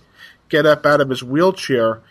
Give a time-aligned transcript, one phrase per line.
[0.49, 2.01] get up out of his wheelchair.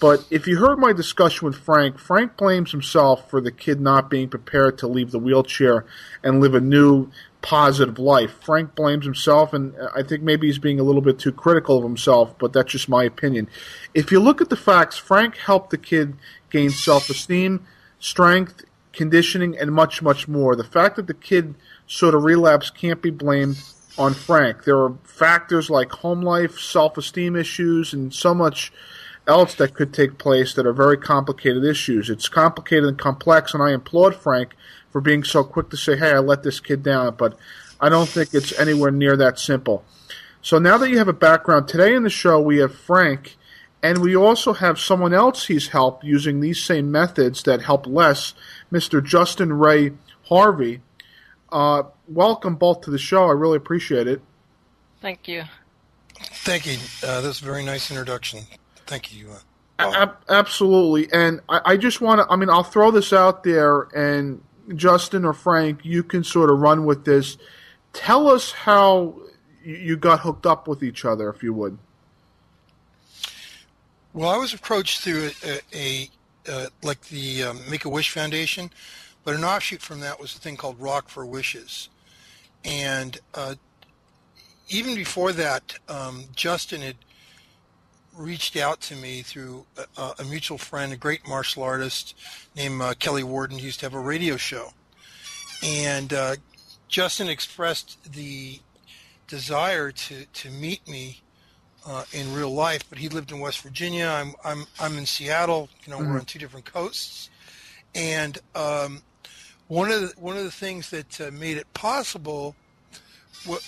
[0.00, 4.08] But if you heard my discussion with Frank, Frank blames himself for the kid not
[4.08, 5.84] being prepared to leave the wheelchair
[6.22, 7.10] and live a new,
[7.42, 8.32] positive life.
[8.42, 11.78] Frank blames himself, and uh, I think maybe he's being a little bit too critical
[11.78, 13.48] of himself, but that's just my opinion.
[13.94, 16.14] If you look at the facts, Frank helped the kid
[16.50, 17.66] gain self esteem,
[18.00, 20.56] strength, conditioning, and much, much more.
[20.56, 21.54] The fact that the kid
[21.86, 23.56] sort of relapsed can't be blamed
[23.96, 24.64] on Frank.
[24.64, 28.72] There are factors like home life, self esteem issues, and so much
[29.26, 32.08] else that could take place that are very complicated issues.
[32.08, 34.54] It's complicated and complex, and I applaud Frank
[34.90, 37.36] for being so quick to say, hey, I let this kid down, but
[37.80, 39.84] I don't think it's anywhere near that simple.
[40.42, 43.36] So now that you have a background, today in the show we have Frank,
[43.82, 48.34] and we also have someone else he's helped using these same methods that help Les,
[48.72, 49.04] Mr.
[49.04, 49.92] Justin Ray
[50.24, 50.80] Harvey.
[51.50, 53.28] Uh, welcome both to the show.
[53.28, 54.20] I really appreciate it.
[55.00, 55.44] Thank you.
[56.18, 56.78] Thank you.
[57.06, 58.40] Uh, that's a very nice introduction.
[58.86, 59.30] Thank you.
[59.78, 61.12] Uh, absolutely.
[61.12, 64.42] And I, I just want to, I mean, I'll throw this out there and
[64.74, 67.38] Justin or Frank, you can sort of run with this.
[67.92, 69.14] Tell us how
[69.64, 71.78] you got hooked up with each other, if you would.
[74.12, 76.10] Well, I was approached through a, a,
[76.48, 78.70] a like the um, Make a Wish Foundation,
[79.24, 81.88] but an offshoot from that was a thing called Rock for Wishes,
[82.64, 83.54] and uh,
[84.68, 86.96] even before that, um, Justin had
[88.18, 89.64] reached out to me through
[89.96, 92.14] a, a mutual friend, a great martial artist
[92.56, 93.58] named uh, Kelly Warden.
[93.58, 94.72] He used to have a radio show.
[95.62, 96.36] And uh,
[96.88, 98.60] Justin expressed the
[99.26, 101.22] desire to, to meet me
[101.86, 104.06] uh, in real life, but he lived in West Virginia.
[104.06, 105.68] I'm, I'm, I'm in Seattle.
[105.84, 106.12] You know, mm-hmm.
[106.12, 107.30] we're on two different coasts.
[107.94, 109.02] And um,
[109.68, 112.54] one, of the, one of the things that uh, made it possible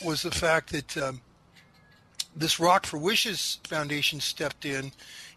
[0.05, 1.21] was the fact that um,
[2.37, 4.93] this Rock for Wishes Foundation stepped in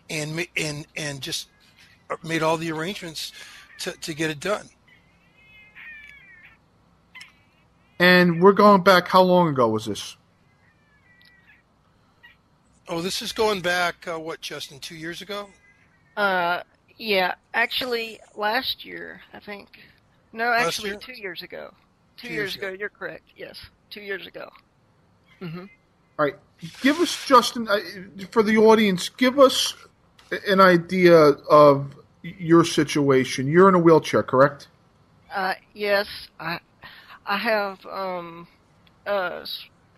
[0.10, 1.48] and and and just
[2.24, 3.32] made all the arrangements
[3.80, 4.70] to, to get it done.
[8.00, 9.08] And we're going back.
[9.08, 10.18] How long ago was this?
[12.88, 14.08] Oh, this is going back.
[14.08, 14.80] Uh, what, Justin?
[14.80, 15.48] Two years ago?
[16.18, 16.62] Uh,
[16.98, 17.36] yeah.
[17.54, 19.80] Actually, last year, I think.
[20.34, 21.00] No, actually, year?
[21.00, 21.74] two years ago.
[22.18, 22.68] Two, two years, years ago.
[22.68, 22.78] ago.
[22.80, 23.24] You're correct.
[23.38, 23.58] Yes,
[23.90, 24.52] two years ago.
[25.42, 25.66] Mm-hmm.
[26.18, 26.36] All right,
[26.82, 27.80] give us Justin uh,
[28.32, 29.10] for the audience.
[29.10, 29.76] Give us
[30.48, 33.48] an idea of your situation.
[33.48, 34.68] You're in a wheelchair, correct?
[35.34, 36.08] Uh, yes,
[36.40, 36.60] I
[37.26, 38.48] I have um,
[39.06, 39.46] uh,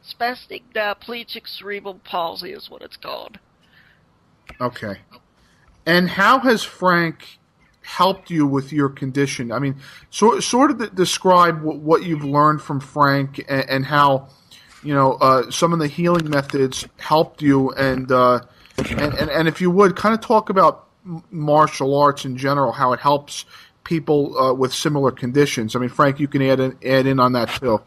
[0.03, 3.39] spastic diplegic cerebral palsy is what it's called.
[4.61, 4.97] Okay.
[5.85, 7.39] And how has Frank
[7.81, 9.51] helped you with your condition?
[9.51, 9.75] I mean,
[10.09, 14.29] so, sort of describe what, what you've learned from Frank and, and how
[14.85, 18.41] you know, uh, some of the healing methods helped you, and, uh,
[18.77, 20.87] and, and and if you would, kind of talk about
[21.31, 23.45] martial arts in general, how it helps
[23.83, 25.75] people uh, with similar conditions.
[25.75, 27.81] I mean, Frank, you can add in, add in on that too.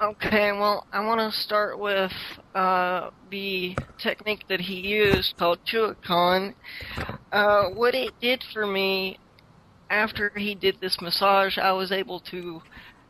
[0.00, 2.12] Okay, well, I want to start with
[2.54, 6.54] uh, the technique that he used called Chuakan.
[7.32, 9.18] Uh, what it did for me
[9.88, 12.62] after he did this massage, I was able to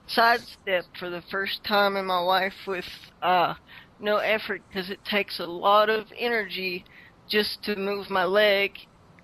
[0.07, 2.85] sidestep for the first time in my life with
[3.23, 3.55] uh,
[4.01, 6.85] no effort because it takes a lot of energy
[7.29, 8.73] just to move my leg,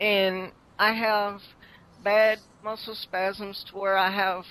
[0.00, 1.40] and I have
[2.02, 4.44] bad muscle spasms to where I have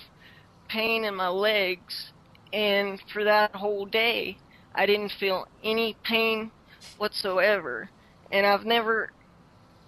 [0.70, 2.14] pain in my legs,
[2.54, 4.38] and for that whole day,
[4.74, 6.52] I didn't feel any pain
[6.98, 7.90] whatsoever,
[8.32, 9.12] and I've never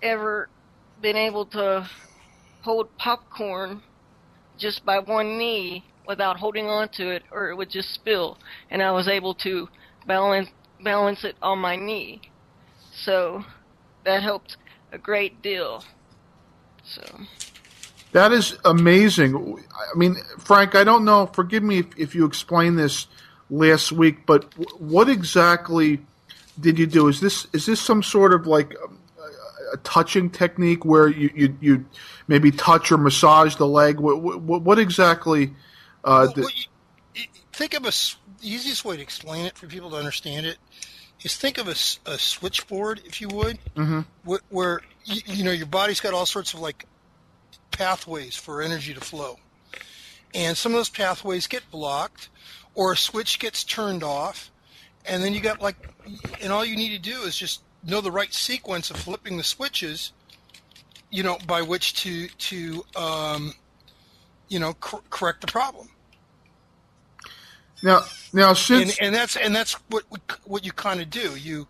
[0.02, 0.50] ever
[1.02, 1.90] been able to
[2.64, 3.82] hold popcorn
[4.58, 8.38] just by one knee without holding on to it or it would just spill
[8.70, 9.70] and I was able to
[10.06, 10.50] balance
[10.84, 12.22] balance it on my knee.
[12.94, 13.44] So
[14.04, 14.58] that helped
[14.92, 15.84] a great deal.
[16.84, 17.02] So
[18.12, 19.58] that is amazing.
[19.72, 21.28] I mean, Frank, I don't know.
[21.28, 23.08] Forgive me if, if you explained this
[23.50, 26.00] last week, but what exactly
[26.60, 27.08] did you do?
[27.08, 28.76] Is this is this some sort of like
[29.74, 31.86] a touching technique where you, you, you
[32.28, 34.00] maybe touch or massage the leg?
[34.00, 35.54] What, what, what exactly?
[36.04, 36.66] Uh, well, you,
[37.16, 37.92] you think of a
[38.44, 40.58] the easiest way to explain it for people to understand it
[41.24, 44.02] is think of a, a switchboard, if you would, mm-hmm.
[44.26, 46.86] where, where you, you know your body's got all sorts of like
[47.72, 49.40] pathways for energy to flow,
[50.34, 52.30] and some of those pathways get blocked,
[52.76, 54.52] or a switch gets turned off,
[55.06, 55.78] and then you got like,
[56.42, 59.44] and all you need to do is just know the right sequence of flipping the
[59.44, 60.12] switches,
[61.10, 63.54] you know, by which to to um,
[64.50, 65.90] you know cor- correct the problem.
[67.84, 70.06] Now, now since and, and that's and that's what
[70.46, 71.36] what you kind of do.
[71.36, 71.68] You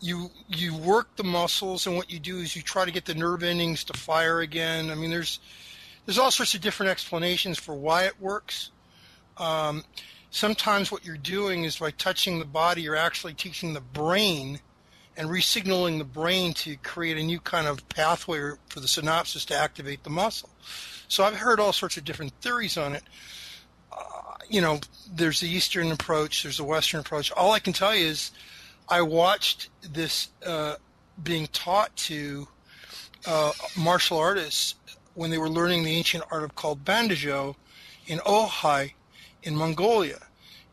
[0.00, 3.14] you you work the muscles, and what you do is you try to get the
[3.14, 4.90] nerve endings to fire again.
[4.90, 5.40] I mean, there's
[6.04, 8.70] there's all sorts of different explanations for why it works.
[9.38, 9.82] Um,
[10.30, 14.60] sometimes what you're doing is by touching the body, you're actually teaching the brain
[15.16, 19.56] and resignaling the brain to create a new kind of pathway for the synapses to
[19.56, 20.50] activate the muscle.
[21.08, 23.04] So I've heard all sorts of different theories on it.
[24.48, 24.80] You know,
[25.12, 27.32] there's the Eastern approach, there's the Western approach.
[27.32, 28.30] All I can tell you is
[28.88, 30.76] I watched this uh,
[31.22, 32.48] being taught to
[33.26, 34.74] uh, martial artists
[35.14, 37.56] when they were learning the ancient art of called bandajo
[38.06, 38.92] in Ojai
[39.42, 40.18] in Mongolia.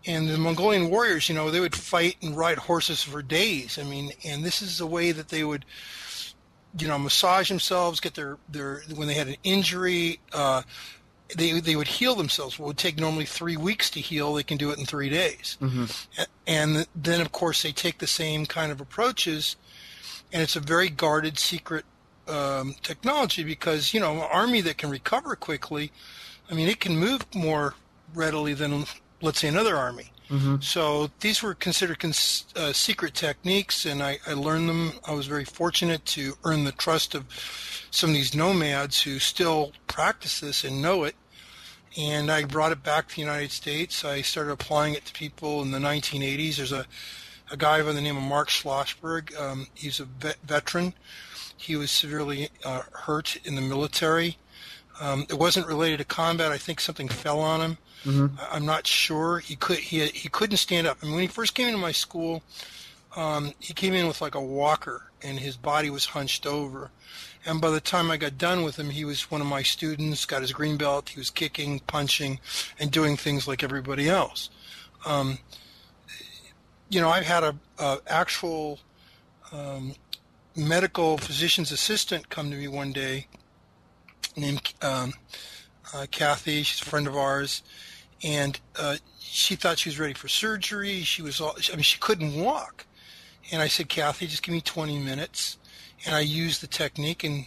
[0.05, 3.77] And the Mongolian warriors, you know, they would fight and ride horses for days.
[3.77, 5.63] I mean, and this is the way that they would,
[6.77, 10.63] you know, massage themselves, get their, their when they had an injury, uh,
[11.35, 12.57] they they would heal themselves.
[12.57, 15.57] What would take normally three weeks to heal, they can do it in three days.
[15.61, 15.85] Mm-hmm.
[16.47, 19.55] And then, of course, they take the same kind of approaches,
[20.31, 21.85] and it's a very guarded, secret
[22.27, 25.91] um, technology because you know, an army that can recover quickly,
[26.49, 27.75] I mean, it can move more
[28.13, 28.85] readily than,
[29.21, 30.11] let's say, another army.
[30.29, 30.57] Mm-hmm.
[30.61, 34.93] So these were considered cons- uh, secret techniques, and I, I learned them.
[35.05, 37.25] I was very fortunate to earn the trust of
[37.91, 41.15] some of these nomads who still practice this and know it
[41.97, 44.05] and I brought it back to the United States.
[44.05, 46.57] I started applying it to people in the 1980s.
[46.57, 46.85] There's a,
[47.51, 49.37] a guy by the name of Mark Schlossberg.
[49.39, 50.93] Um, he's a vet, veteran.
[51.57, 54.37] He was severely uh, hurt in the military.
[54.99, 56.51] Um, it wasn't related to combat.
[56.51, 57.77] I think something fell on him.
[58.05, 58.35] Mm-hmm.
[58.51, 59.39] I'm not sure.
[59.39, 60.97] He could he he couldn't stand up.
[61.01, 62.41] I mean, when he first came into my school,
[63.15, 66.91] um, he came in with like a walker, and his body was hunched over.
[67.45, 70.25] And by the time I got done with him, he was one of my students,
[70.25, 71.09] got his green belt.
[71.09, 72.39] He was kicking, punching,
[72.79, 74.49] and doing things like everybody else.
[75.05, 75.39] Um,
[76.89, 78.79] you know, I've had a, a actual
[79.51, 79.95] um,
[80.55, 83.27] medical physician's assistant come to me one day
[84.35, 85.13] named um,
[85.93, 86.63] uh, Kathy.
[86.63, 87.63] She's a friend of ours,
[88.23, 91.01] and uh, she thought she was ready for surgery.
[91.01, 92.85] She was all, I mean, she couldn't walk.
[93.51, 95.57] And I said, Kathy, just give me 20 minutes
[96.05, 97.45] and I used the technique, and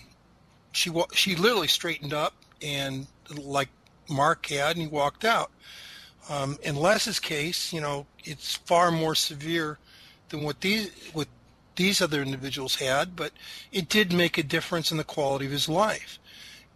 [0.72, 3.06] she she literally straightened up and
[3.36, 3.68] like
[4.08, 5.50] Mark had, and he walked out.
[6.28, 9.78] Um, in Les's case, you know, it's far more severe
[10.28, 11.28] than what these what
[11.76, 13.32] these other individuals had, but
[13.72, 16.18] it did make a difference in the quality of his life.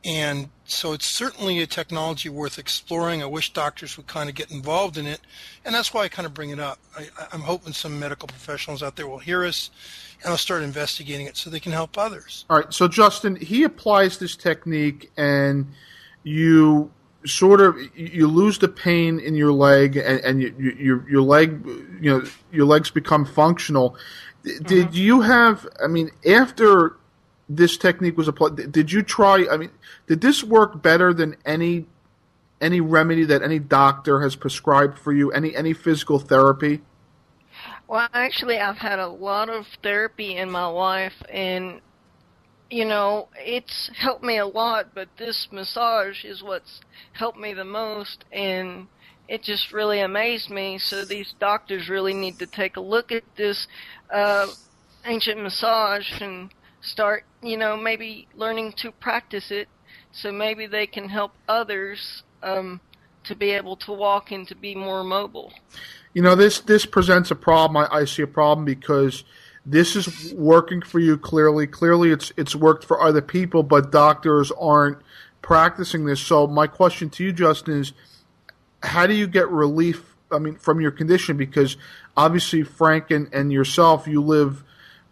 [0.04, 3.22] And so it's certainly a technology worth exploring.
[3.22, 5.20] I wish doctors would kind of get involved in it.
[5.64, 6.78] And that's why I kind of bring it up.
[6.96, 9.70] I, am hoping some medical professionals out there will hear us
[10.22, 12.44] and will start investigating it so they can help others.
[12.48, 12.72] All right.
[12.72, 15.67] So, Justin, he applies this technique and
[16.22, 16.93] you
[17.26, 21.22] sort of you lose the pain in your leg and, and you, you, your your
[21.22, 21.60] leg
[22.00, 23.96] you know your legs become functional
[24.44, 24.94] did mm-hmm.
[24.94, 26.96] you have i mean after
[27.48, 28.72] this technique was applied.
[28.72, 29.46] Did you try?
[29.50, 29.70] I mean,
[30.06, 31.86] did this work better than any
[32.60, 35.31] any remedy that any doctor has prescribed for you?
[35.32, 36.82] Any any physical therapy?
[37.86, 41.81] Well, actually, I've had a lot of therapy in my life, and
[42.70, 44.94] you know, it's helped me a lot.
[44.94, 46.81] But this massage is what's
[47.12, 48.88] helped me the most, and
[49.26, 50.78] it just really amazed me.
[50.78, 53.67] So these doctors really need to take a look at this
[54.12, 54.48] uh,
[55.06, 56.50] ancient massage and
[56.81, 59.68] start, you know, maybe learning to practice it
[60.12, 62.80] so maybe they can help others um,
[63.24, 65.52] to be able to walk and to be more mobile.
[66.14, 67.76] You know, this this presents a problem.
[67.76, 69.24] I, I see a problem because
[69.64, 71.66] this is working for you clearly.
[71.66, 74.98] Clearly, it's it's worked for other people, but doctors aren't
[75.42, 76.20] practicing this.
[76.20, 77.92] So, my question to you, Justin, is
[78.82, 80.16] how do you get relief?
[80.30, 81.76] I mean, from your condition, because
[82.16, 84.62] obviously Frank and, and yourself, you live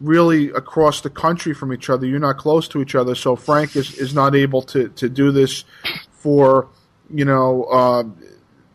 [0.00, 2.06] really across the country from each other.
[2.06, 5.32] You're not close to each other, so Frank is, is not able to, to do
[5.32, 5.64] this
[6.12, 6.68] for
[7.08, 8.04] you know uh,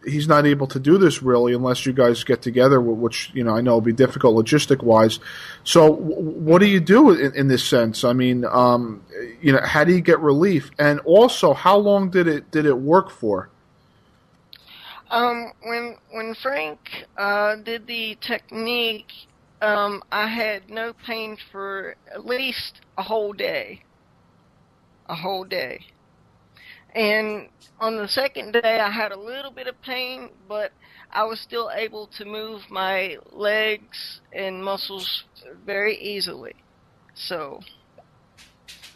[0.05, 3.55] he's not able to do this really unless you guys get together, which you know
[3.55, 5.19] I know will be difficult logistic wise.
[5.63, 8.03] So, what do you do in, in this sense?
[8.03, 9.03] I mean, um,
[9.41, 10.71] you know, how do you get relief?
[10.79, 13.49] And also, how long did it did it work for?
[15.09, 19.11] Um, when when Frank uh, did the technique,
[19.61, 23.83] um, I had no pain for at least a whole day.
[25.07, 25.85] A whole day.
[26.93, 27.47] And
[27.79, 30.71] on the second day, I had a little bit of pain, but
[31.11, 35.23] I was still able to move my legs and muscles
[35.65, 36.55] very easily.
[37.13, 37.61] So.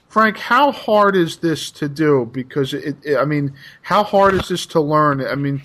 [0.09, 2.29] Frank, how hard is this to do?
[2.31, 5.25] Because it, it I mean, how hard is this to learn?
[5.25, 5.61] I mean,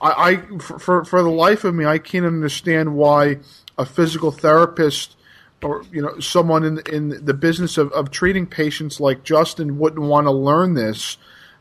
[0.00, 3.38] I, I for for the life of me, I can't understand why
[3.78, 5.16] a physical therapist
[5.62, 10.02] or you know someone in in the business of, of treating patients like Justin wouldn't
[10.02, 11.16] want to learn this.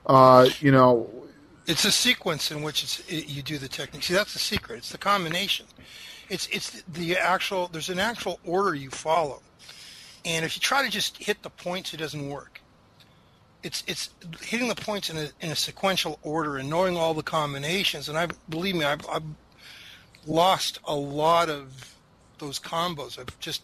[0.05, 1.10] Uh, you know,
[1.65, 4.03] it's a sequence in which it's, it, you do the technique.
[4.03, 4.77] See, that's the secret.
[4.77, 5.65] It's the combination.
[6.29, 7.67] It's it's the actual.
[7.67, 9.41] There's an actual order you follow,
[10.25, 12.60] and if you try to just hit the points, it doesn't work
[13.63, 14.10] it's it's
[14.41, 18.10] hitting the points in a, in a sequential order and knowing all the combinations.
[18.10, 19.24] And I believe me, I've, I've
[20.27, 21.93] lost a lot of
[22.44, 23.18] those combos.
[23.18, 23.64] I've just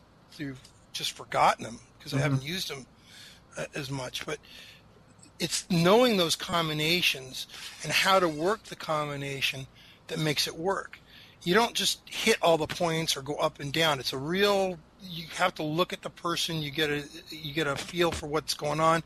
[0.93, 2.19] just forgotten them because mm-hmm.
[2.19, 2.85] I haven't used them
[3.57, 4.25] uh, as much.
[4.25, 4.39] But
[5.39, 7.47] it's knowing those combinations
[7.83, 9.67] and how to work the combination
[10.07, 10.99] that makes it work.
[11.43, 13.99] You don't just hit all the points or go up and down.
[13.99, 16.61] It's a real you have to look at the person.
[16.61, 19.03] You get a you get a feel for what's going on,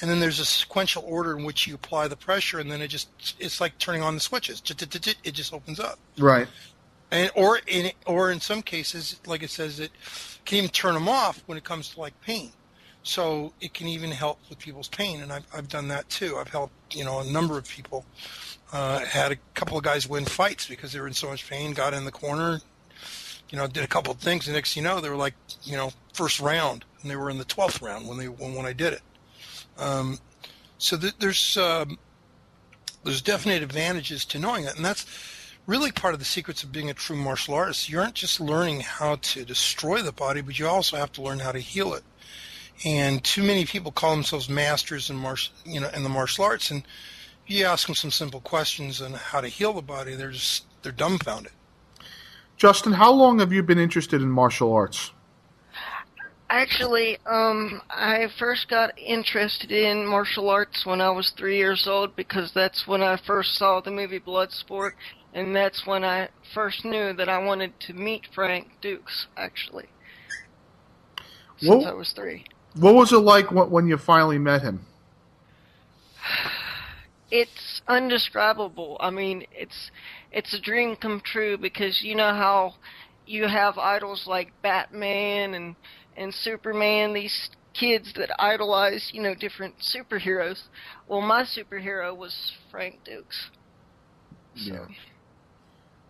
[0.00, 2.88] and then there's a sequential order in which you apply the pressure, and then it
[2.88, 4.62] just it's like turning on the switches.
[4.68, 5.98] It just opens up.
[6.18, 6.46] Right.
[7.12, 9.92] And or in or in some cases, like it says, it
[10.46, 12.52] can even turn them off when it comes to like pain.
[13.02, 16.38] So it can even help with people's pain, and I've I've done that too.
[16.38, 18.06] I've helped you know a number of people.
[18.72, 21.74] Uh, had a couple of guys win fights because they were in so much pain.
[21.74, 22.60] Got in the corner,
[23.50, 24.46] you know, did a couple of things.
[24.46, 27.36] The next, you know, they were like, you know, first round, and they were in
[27.36, 29.02] the twelfth round when they when, when I did it.
[29.76, 30.18] Um,
[30.78, 31.98] so th- there's um,
[33.04, 35.04] there's definite advantages to knowing that, and that's
[35.66, 37.88] really part of the secrets of being a true martial artist.
[37.88, 41.38] You aren't just learning how to destroy the body, but you also have to learn
[41.38, 42.02] how to heal it.
[42.84, 46.70] And too many people call themselves masters in martial, you know, in the martial arts,
[46.70, 46.82] and
[47.46, 50.64] if you ask them some simple questions on how to heal the body, they're just
[50.82, 51.52] they're dumbfounded.
[52.56, 55.12] Justin, how long have you been interested in martial arts?
[56.48, 62.14] Actually, um, I first got interested in martial arts when I was three years old
[62.14, 64.92] because that's when I first saw the movie Bloodsport,
[65.34, 69.26] and that's when I first knew that I wanted to meet Frank Dux.
[69.36, 69.88] Actually,
[71.58, 72.44] since what, I was three.
[72.76, 74.86] What was it like when you finally met him?
[77.30, 78.98] It's undescribable.
[79.00, 79.90] I mean, it's
[80.30, 82.74] it's a dream come true because you know how
[83.26, 85.76] you have idols like Batman and
[86.16, 90.64] and Superman, these kids that idolize, you know, different superheroes.
[91.08, 93.48] Well, my superhero was Frank Dux.
[94.56, 94.74] So.
[94.74, 94.86] Yeah.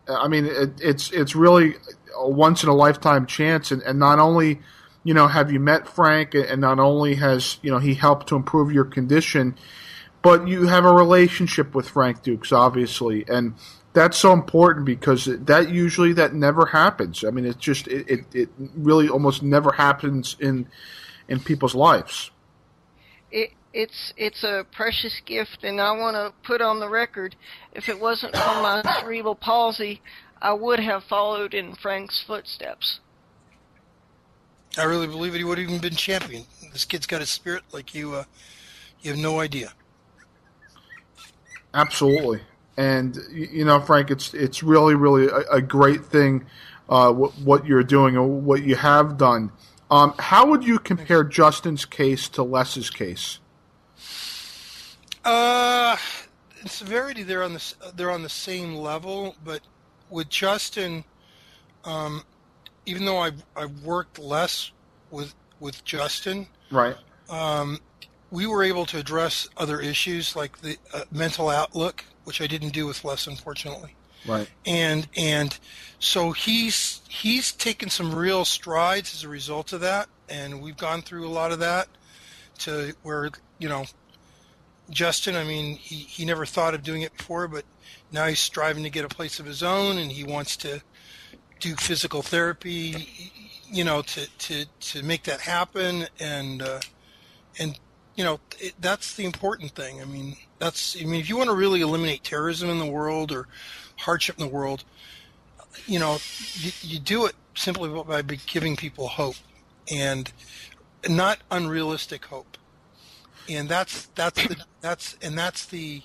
[0.09, 1.75] I mean, it, it's it's really
[2.17, 4.61] a once in a lifetime chance, and, and not only,
[5.05, 8.37] you know, have you met Frank, and not only has you know he helped to
[8.37, 9.57] improve your condition,
[10.23, 13.55] but you have a relationship with Frank Dux, obviously, and
[13.93, 17.25] that's so important because that usually that never happens.
[17.25, 20.69] I mean, it's just it, it, it really almost never happens in
[21.29, 22.31] in people's lives.
[23.31, 27.37] It it's it's a precious gift, and I want to put on the record:
[27.73, 30.03] if it wasn't for my cerebral palsy,
[30.41, 33.01] I would have followed in Frank's footsteps.
[34.79, 35.39] I really believe it.
[35.39, 36.45] He would have even been champion.
[36.73, 38.15] This kid's got a spirit like you.
[38.15, 38.25] Uh,
[39.03, 39.73] you have no idea.
[41.75, 42.41] Absolutely
[42.77, 46.47] and you know, Frank, it's it's really really a, a great thing
[46.89, 49.53] uh, what, what you're doing and what you have done.
[49.91, 53.39] Um, how would you compare Justin's case to Les's case?
[55.25, 55.97] Uh,
[56.61, 59.61] in severity, they're on the they're on the same level, but
[60.11, 61.05] with Justin,
[61.85, 62.23] um,
[62.87, 64.73] even though I've I've worked less
[65.11, 66.97] with with Justin, right?
[67.31, 67.81] Um,
[68.31, 72.71] we were able to address other issues like the uh, mental outlook which I didn't
[72.71, 73.95] do with Les, unfortunately.
[74.27, 74.49] Right.
[74.65, 75.59] And and
[75.99, 81.03] so he's he's taken some real strides as a result of that, and we've gone
[81.03, 81.89] through a lot of that
[82.61, 83.85] to where you know
[84.91, 85.37] Justin.
[85.37, 87.65] I mean, he he never thought of doing it before, but
[88.11, 90.83] now he's striving to get a place of his own, and he wants to
[91.61, 93.33] do physical therapy,
[93.71, 96.81] you know, to to to make that happen, and uh,
[97.59, 97.79] and
[98.15, 100.01] you know, it, that's the important thing.
[100.01, 103.33] I mean, that's, I mean, if you want to really eliminate terrorism in the world
[103.33, 103.49] or
[103.97, 104.85] hardship in the world,
[105.87, 106.19] you know,
[106.55, 109.37] you, you do it simply by giving people hope
[109.91, 110.33] and
[111.09, 112.59] not unrealistic hope.
[113.49, 116.03] And that's, that's the, that's, and that's the,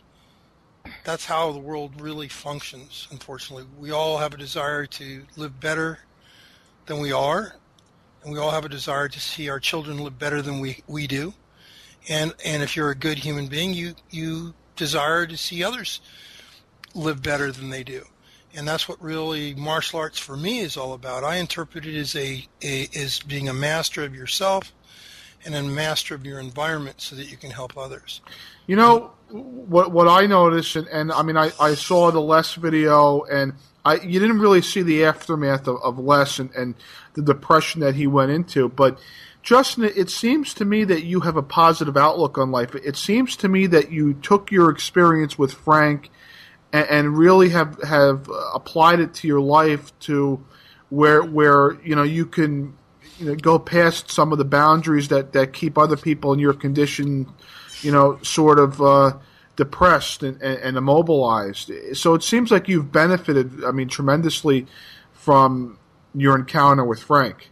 [1.04, 3.66] that's how the world really functions, unfortunately.
[3.78, 6.00] We all have a desire to live better
[6.86, 7.56] than we are,
[8.24, 11.08] and we all have a desire to see our children live better than we, we
[11.08, 11.34] do
[12.10, 16.00] and and if you're a good human being, you you desire to see others
[16.94, 18.06] live better than they do,
[18.54, 21.24] and that's what really martial arts for me is all about.
[21.24, 24.74] I interpret it as a, a as being a master of yourself
[25.48, 28.22] and a master of your environment, so that you can help others.
[28.68, 32.54] You know what what I noticed, and, and I mean I, I saw the Les
[32.56, 33.54] video, and
[33.86, 36.76] I you didn't really see the aftermath of, of Les and, and
[37.14, 39.00] the depression that he went into, but
[39.48, 42.76] Justin, it seems to me that you have a positive outlook on life.
[42.76, 46.10] It seems to me that you took your experience with Frank
[46.74, 50.44] and, and really have have applied it to your life to
[50.90, 52.78] where where you know you can
[53.20, 56.54] you know go past some of the boundaries that that keep other people in your
[56.54, 57.28] condition,
[57.82, 58.82] you know, sort of.
[58.82, 59.14] Uh,
[59.58, 61.72] depressed and, and, and immobilized.
[61.94, 64.68] So it seems like you've benefited, I mean, tremendously
[65.14, 65.80] from
[66.14, 67.50] your encounter with Frank.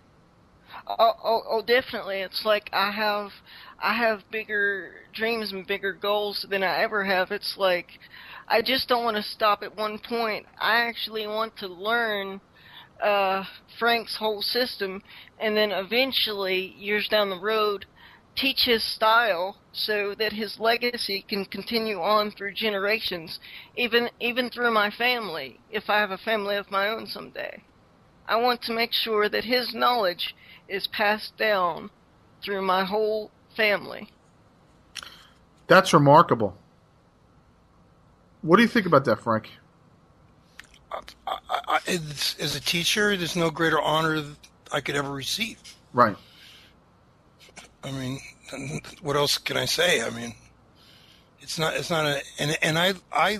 [0.87, 2.19] Oh, oh, oh, definitely.
[2.19, 3.31] It's like I have,
[3.81, 7.31] I have bigger dreams and bigger goals than I ever have.
[7.31, 7.99] It's like
[8.47, 10.45] I just don't want to stop at one point.
[10.59, 12.39] I actually want to learn
[13.01, 13.43] uh,
[13.77, 15.01] Frank's whole system,
[15.39, 17.85] and then eventually, years down the road,
[18.35, 23.39] teach his style so that his legacy can continue on through generations,
[23.75, 27.61] even even through my family, if I have a family of my own someday.
[28.27, 30.35] I want to make sure that his knowledge
[30.67, 31.91] is passed down
[32.43, 34.09] through my whole family.
[35.67, 36.57] That's remarkable.
[38.41, 39.49] What do you think about that, Frank?
[41.27, 44.23] I, I, as, as a teacher, there's no greater honor
[44.71, 45.57] I could ever receive.
[45.93, 46.15] Right.
[47.83, 48.19] I mean,
[49.01, 50.01] what else can I say?
[50.01, 50.33] I mean,
[51.39, 51.75] it's not.
[51.75, 52.21] It's not a.
[52.39, 53.39] And and I I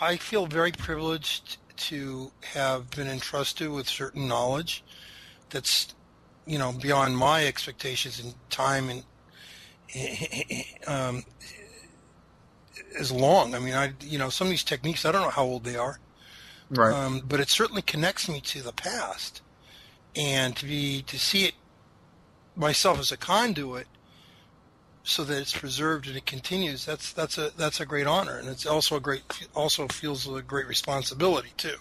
[0.00, 4.84] I feel very privileged to have been entrusted with certain knowledge
[5.50, 5.94] that's
[6.46, 9.04] you know beyond my expectations in time and
[10.86, 11.24] um,
[12.98, 13.54] is long.
[13.54, 15.76] I mean, I you know some of these techniques I don't know how old they
[15.76, 15.98] are,
[16.70, 16.92] right?
[16.92, 19.42] Um, but it certainly connects me to the past,
[20.16, 21.54] and to be to see it
[22.56, 23.86] myself as a conduit
[25.02, 28.48] so that it's preserved and it continues that's that's a that's a great honor and
[28.48, 31.76] it's also a great also feels a great responsibility too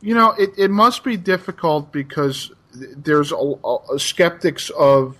[0.00, 3.54] you know, it, it must be difficult because there's a,
[3.92, 5.18] a skeptics of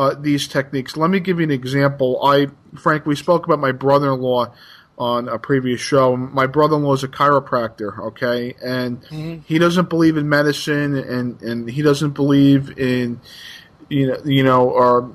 [0.00, 0.96] uh, these techniques.
[0.96, 2.24] Let me give you an example.
[2.24, 4.54] I, Frank, we spoke about my brother-in-law
[4.96, 6.16] on a previous show.
[6.16, 9.40] My brother-in-law is a chiropractor, okay, and mm-hmm.
[9.44, 13.20] he doesn't believe in medicine, and and he doesn't believe in,
[13.90, 15.08] you know, you know, uh,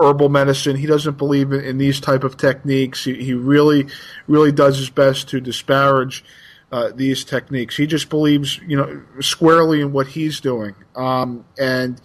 [0.00, 0.76] herbal medicine.
[0.76, 3.04] He doesn't believe in, in these type of techniques.
[3.04, 3.88] He, he really,
[4.28, 6.24] really does his best to disparage
[6.70, 7.76] uh, these techniques.
[7.76, 10.74] He just believes, you know, squarely in what he's doing.
[10.94, 12.00] Um, and,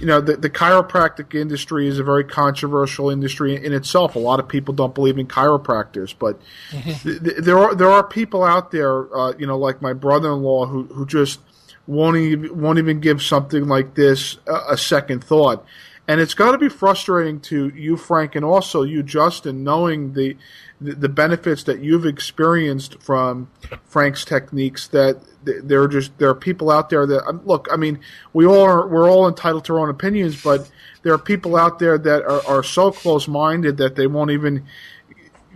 [0.00, 4.14] you know, the, the chiropractic industry is a very controversial industry in itself.
[4.14, 7.08] A lot of people don't believe in chiropractors, but mm-hmm.
[7.08, 10.66] th- th- there are there are people out there, uh, you know, like my brother-in-law
[10.66, 11.40] who who just
[11.86, 15.64] won't even won't even give something like this a, a second thought.
[16.06, 20.36] And it's got to be frustrating to you, Frank, and also you, Justin, knowing the
[20.80, 23.50] the, benefits that you've experienced from
[23.84, 25.20] Frank's techniques that
[25.62, 28.00] there are just there are people out there that um, look I mean
[28.32, 30.70] we all are we're all entitled to our own opinions but
[31.02, 34.64] there are people out there that are, are so close minded that they won't even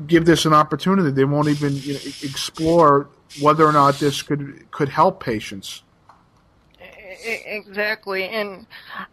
[0.06, 3.08] give this an opportunity they won't even you know, explore
[3.40, 5.82] whether or not this could could help patients
[7.24, 8.66] exactly and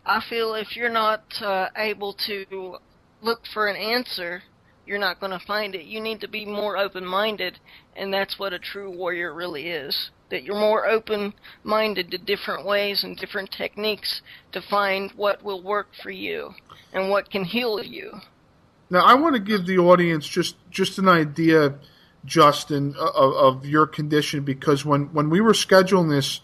[0.05, 2.77] I feel if you're not uh, able to
[3.21, 4.41] look for an answer
[4.89, 5.85] you're not going to find it.
[5.85, 7.59] You need to be more open minded,
[7.95, 10.09] and that's what a true warrior really is.
[10.29, 15.61] That you're more open minded to different ways and different techniques to find what will
[15.61, 16.53] work for you
[16.93, 18.21] and what can heal you.
[18.89, 21.75] Now, I want to give the audience just just an idea,
[22.25, 26.41] Justin, of, of your condition because when when we were scheduling this.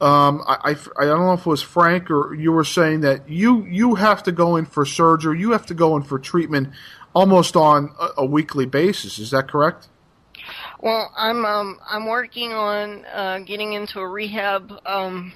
[0.00, 3.28] Um, I, I, I, don't know if it was Frank or you were saying that
[3.28, 6.70] you you have to go in for surgery, you have to go in for treatment
[7.14, 9.20] almost on a, a weekly basis.
[9.20, 9.88] Is that correct?
[10.84, 15.32] Well, I'm um, I'm working on uh, getting into a rehab um,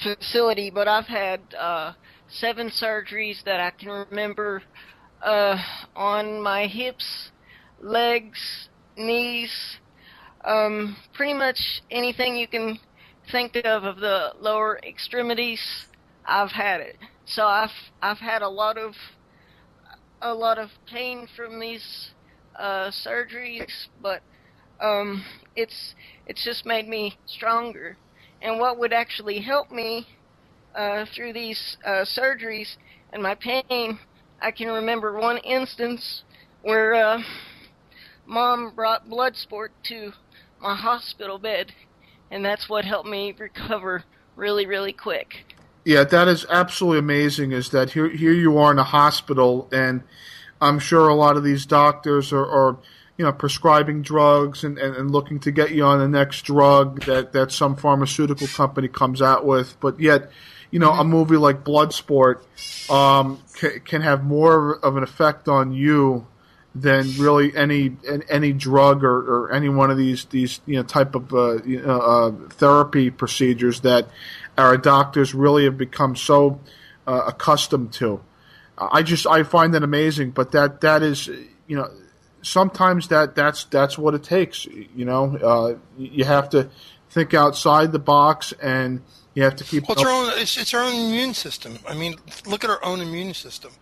[0.00, 1.94] facility, but I've had uh,
[2.28, 4.62] seven surgeries that I can remember
[5.24, 5.56] uh,
[5.96, 7.32] on my hips,
[7.82, 9.50] legs, knees,
[10.44, 12.78] um, pretty much anything you can
[13.32, 15.60] think of of the lower extremities.
[16.24, 16.96] I've had it.
[17.24, 18.94] So I've I've had a lot of
[20.22, 22.10] a lot of pain from these
[22.56, 24.22] uh, surgeries, but
[24.80, 25.24] um,
[25.56, 25.94] it's
[26.26, 27.96] it's just made me stronger.
[28.42, 30.06] And what would actually help me
[30.74, 32.76] uh, through these uh, surgeries
[33.12, 33.98] and my pain,
[34.40, 36.22] I can remember one instance
[36.62, 37.22] where uh,
[38.26, 40.12] mom brought Bloodsport to
[40.60, 41.72] my hospital bed,
[42.30, 44.04] and that's what helped me recover
[44.36, 45.44] really, really quick.
[45.84, 47.52] Yeah, that is absolutely amazing.
[47.52, 48.08] Is that here?
[48.08, 50.02] Here you are in a hospital, and
[50.60, 52.78] I'm sure a lot of these doctors are, are
[53.20, 57.04] you know, prescribing drugs and, and, and, looking to get you on the next drug
[57.04, 59.78] that, that some pharmaceutical company comes out with.
[59.78, 60.30] But yet,
[60.70, 61.00] you know, mm-hmm.
[61.00, 62.40] a movie like Bloodsport
[62.90, 66.26] um, can, can have more of an effect on you
[66.74, 67.94] than really any
[68.30, 71.82] any drug or, or any one of these these you know type of uh, you
[71.82, 74.08] know, uh, therapy procedures that
[74.56, 76.58] our doctors really have become so
[77.06, 78.22] uh, accustomed to.
[78.78, 81.90] I just I find that amazing, but that that is you know
[82.42, 84.66] sometimes that that's that's what it takes.
[84.66, 86.70] You know, uh, you have to
[87.10, 89.02] think outside the box, and
[89.34, 89.88] you have to keep.
[89.88, 90.32] Well, it's our own.
[90.40, 91.78] It's, it's our own immune system.
[91.88, 93.72] I mean, look at our own immune system.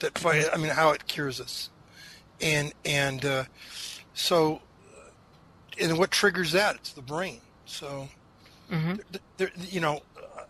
[0.00, 0.46] That fight.
[0.52, 1.70] I mean, how it cures us,
[2.40, 3.44] and and uh,
[4.14, 4.62] so,
[5.80, 6.76] and what triggers that?
[6.76, 7.40] It's the brain.
[7.66, 8.08] So,
[8.70, 8.94] mm-hmm.
[9.36, 10.00] there, you know,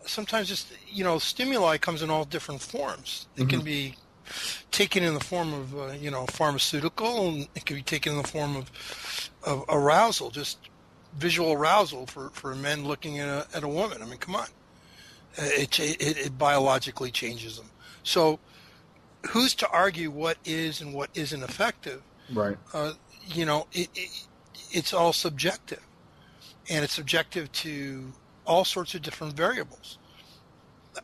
[0.05, 3.27] sometimes just you know, stimuli comes in all different forms.
[3.35, 3.49] It mm-hmm.
[3.49, 3.95] can be
[4.71, 8.21] taken in the form of uh, you know pharmaceutical, and it can be taken in
[8.21, 8.71] the form of
[9.43, 10.57] of arousal, just
[11.17, 14.01] visual arousal for, for men looking at a, at a woman.
[14.01, 14.47] I mean, come on,
[15.37, 17.69] it, it, it biologically changes them.
[18.03, 18.39] So,
[19.29, 22.01] who's to argue what is and what isn't effective?
[22.33, 22.57] Right.
[22.73, 22.93] Uh,
[23.27, 24.27] you know, it, it,
[24.71, 25.83] it's all subjective,
[26.69, 28.13] and it's subjective to
[28.45, 29.97] all sorts of different variables.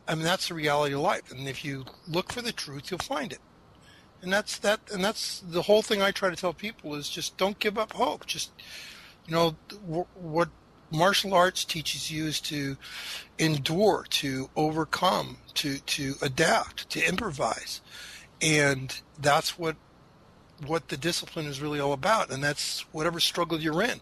[0.06, 1.30] I mean, that's the reality of life.
[1.30, 3.40] And if you look for the truth, you'll find it.
[4.22, 4.80] And that's that.
[4.92, 7.92] And that's the whole thing I try to tell people is just don't give up
[7.92, 8.26] hope.
[8.26, 8.50] Just,
[9.26, 9.56] you know,
[10.14, 10.48] what
[10.90, 12.76] martial arts teaches you is to
[13.38, 17.80] endure, to overcome, to to adapt, to improvise,
[18.40, 19.76] and that's what
[20.66, 22.30] what the discipline is really all about.
[22.30, 24.00] And that's whatever struggle you're in.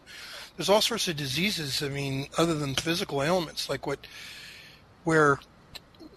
[0.55, 1.83] There's all sorts of diseases.
[1.83, 4.07] I mean, other than physical ailments, like what
[5.03, 5.39] where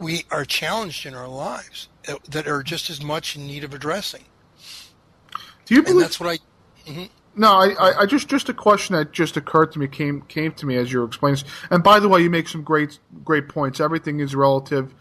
[0.01, 1.89] we are challenged in our lives
[2.29, 4.25] that are just as much in need of addressing.
[5.67, 5.97] Do you believe?
[5.97, 6.91] And that's what I.
[6.91, 7.05] Mm-hmm.
[7.37, 10.67] No, I, I, just just a question that just occurred to me came came to
[10.67, 11.41] me as you were explaining.
[11.71, 13.79] And by the way, you make some great great points.
[13.79, 14.93] Everything is relative.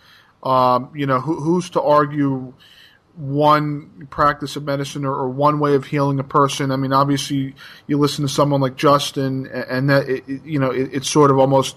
[0.44, 2.54] Um, you know, who, who's to argue
[3.16, 6.72] one practice of medicine or, or, one way of healing a person?
[6.72, 7.56] I mean, obviously,
[7.88, 11.40] you listen to someone like Justin, and that it, you know, it, it's sort of
[11.40, 11.76] almost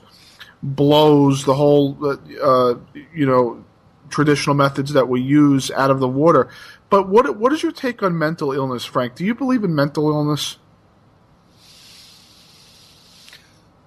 [0.63, 1.99] blows the whole,
[2.41, 2.75] uh,
[3.13, 3.65] you know,
[4.09, 6.49] traditional methods that we use out of the water.
[6.91, 9.15] But what what is your take on mental illness, Frank?
[9.15, 10.59] Do you believe in mental illness?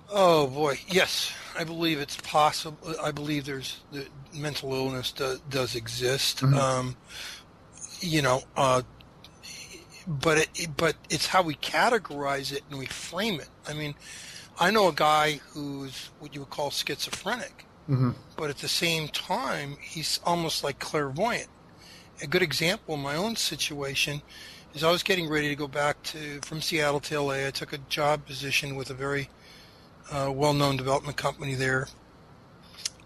[0.10, 2.96] Oh boy, yes, I believe it's possible.
[3.02, 6.40] I believe there's the mental illness do, does exist.
[6.40, 6.56] Mm-hmm.
[6.56, 6.96] Um,
[8.00, 8.82] you know, uh,
[10.08, 13.50] but it, but it's how we categorize it and we frame it.
[13.68, 13.96] I mean,
[14.58, 18.12] I know a guy who's what you would call schizophrenic, mm-hmm.
[18.38, 21.48] but at the same time, he's almost like clairvoyant.
[22.22, 24.22] A good example in my own situation
[24.74, 27.48] is I was getting ready to go back to from Seattle to LA.
[27.48, 29.30] I took a job position with a very
[30.12, 31.88] uh, well-known development company there,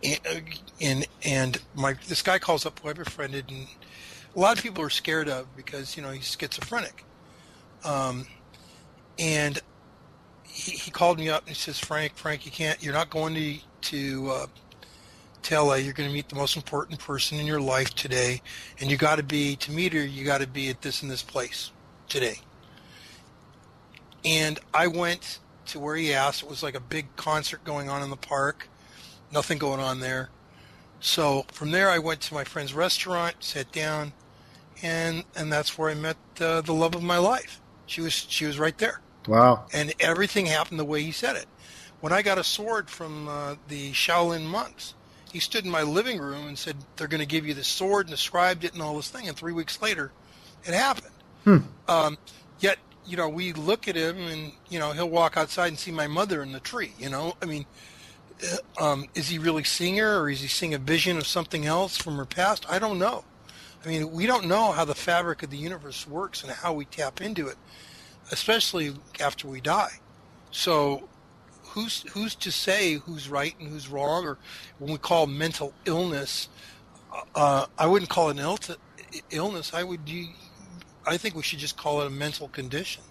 [0.04, 3.68] and, and and my this guy calls up who I befriended, and
[4.36, 7.04] a lot of people are scared of because you know he's schizophrenic.
[7.84, 8.28] Um,
[9.18, 9.60] and
[10.60, 13.34] he, he called me up and he says, Frank, Frank, you can't, you're not going
[13.36, 13.58] to,
[13.90, 14.48] to, uh,
[15.44, 15.76] to LA.
[15.76, 18.42] You're going to meet the most important person in your life today.
[18.80, 21.10] And you got to be, to meet her, you got to be at this and
[21.10, 21.72] this place
[22.10, 22.40] today.
[24.26, 26.44] And I went to where he asked.
[26.44, 28.68] It was like a big concert going on in the park.
[29.32, 30.30] Nothing going on there.
[31.00, 34.12] So from there, I went to my friend's restaurant, sat down,
[34.82, 37.62] and and that's where I met uh, the love of my life.
[37.86, 39.00] She was she was right there.
[39.30, 39.66] Wow.
[39.74, 41.46] And everything happened the way he said it.
[42.02, 44.96] When I got a sword from uh, the Shaolin monks,
[45.32, 48.08] he stood in my living room and said, They're going to give you the sword
[48.08, 49.28] and described it and all this thing.
[49.28, 50.12] And three weeks later,
[50.64, 51.14] it happened.
[51.44, 51.58] Hmm.
[51.88, 52.18] Um,
[52.60, 55.92] yet, you know, we look at him and, you know, he'll walk outside and see
[55.92, 57.36] my mother in the tree, you know?
[57.42, 57.66] I mean,
[58.80, 61.66] uh, um, is he really seeing her, or is he seeing a vision of something
[61.66, 62.66] else from her past?
[62.70, 63.26] I don't know.
[63.86, 66.86] I mean, we don't know how the fabric of the universe works and how we
[66.86, 67.58] tap into it,
[68.32, 70.00] especially after we die.
[70.52, 71.08] So,
[71.64, 74.38] who's who's to say who's right and who's wrong, or
[74.80, 76.50] when we call mental illness,
[77.36, 78.60] uh, I wouldn't call it an Ill-
[79.32, 79.74] illness.
[79.74, 80.02] I would.
[81.06, 83.04] I think we should just call it a mental condition.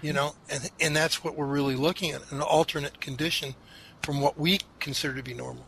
[0.00, 3.54] You know, and and that's what we're really looking at an alternate condition
[4.02, 5.66] from what we consider to be normal.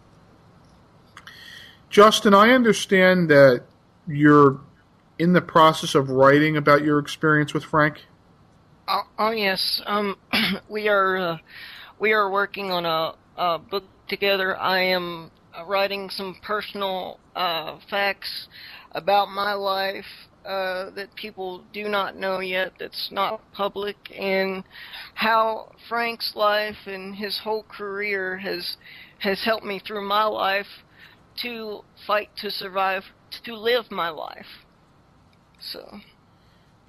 [1.90, 3.64] Justin, I understand that
[4.06, 4.60] you're
[5.18, 8.06] in the process of writing about your experience with Frank.
[8.92, 10.16] Oh, oh yes, um,
[10.68, 11.38] we are uh,
[12.00, 14.56] we are working on a, a, book together.
[14.56, 15.30] I am
[15.64, 18.48] writing some personal uh, facts
[18.90, 20.10] about my life
[20.44, 24.64] uh, that people do not know yet, that's not public, and
[25.14, 28.76] how Frank's life and his whole career has
[29.20, 30.82] has helped me through my life
[31.42, 33.04] to fight to survive,
[33.44, 34.66] to live my life.
[35.60, 36.00] So.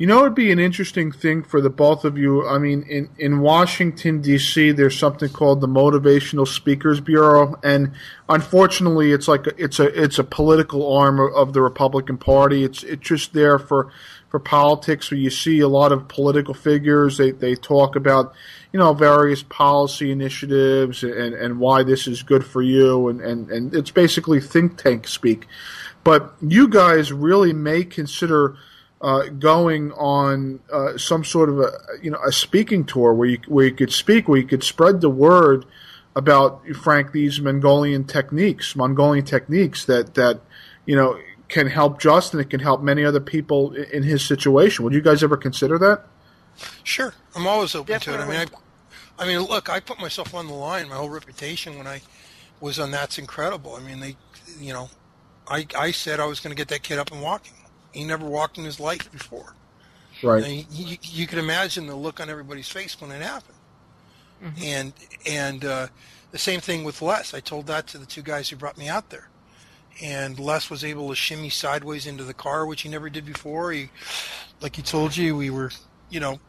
[0.02, 2.48] You know, it'd be an interesting thing for the both of you.
[2.48, 7.60] I mean, in, in Washington, D.C., there's something called the Motivational Speakers Bureau.
[7.62, 7.92] And
[8.28, 12.64] unfortunately, it's like a, it's a, it's a political arm of the Republican Party.
[12.64, 13.92] It's, it's just there for,
[14.30, 17.18] for politics where you see a lot of political figures.
[17.18, 18.34] They, they talk about,
[18.74, 23.08] you know, various policy initiatives and, and why this is good for you.
[23.08, 25.46] And, and, and it's basically think tank speak.
[26.04, 28.58] But you guys really may consider–
[29.02, 33.40] uh, going on uh, some sort of a you know a speaking tour where you
[33.48, 35.66] where you could speak, where you could spread the word
[36.16, 40.42] about Frank these Mongolian techniques, Mongolian techniques that that
[40.86, 42.40] you know can help Justin.
[42.40, 44.86] It can help many other people in his situation.
[44.86, 46.06] Would you guys ever consider that?
[46.84, 48.26] Sure, I'm always open Definitely.
[48.26, 48.36] to it.
[48.36, 48.50] I mean,
[49.18, 52.02] I, I mean, look, I put myself on the line, my whole reputation when I
[52.60, 53.76] was on That's Incredible.
[53.76, 54.16] I mean, they,
[54.60, 54.90] you know,
[55.48, 57.54] I I said I was going to get that kid up and walking
[57.93, 59.56] he never walked in his life before.
[60.23, 60.43] Right.
[60.43, 63.58] And you, you can imagine the look on everybody's face when it happened.
[64.43, 64.63] Mm-hmm.
[64.63, 64.93] And
[65.25, 65.88] and uh,
[66.32, 67.34] the same thing with Les.
[67.34, 69.30] I told that to the two guys who brought me out there.
[70.01, 73.71] And Les was able to shimmy sideways into the car, which he never did before.
[73.71, 73.89] He,
[74.62, 75.71] like he told you, we were,
[76.10, 76.39] you know,